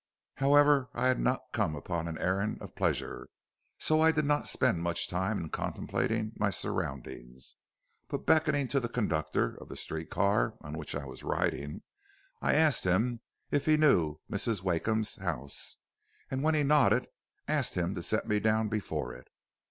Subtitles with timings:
[0.37, 3.27] However I had not come upon an errand of pleasure,
[3.77, 7.53] so I did not spend much time in contemplating my surroundings,
[8.07, 11.83] but beckoning to the conductor of the street car on which I was riding,
[12.41, 13.19] I asked him
[13.51, 14.63] if he knew Mrs.
[14.63, 15.77] Wakeham's house,
[16.31, 17.07] and when he nodded,
[17.47, 19.27] asked him to set me down before it.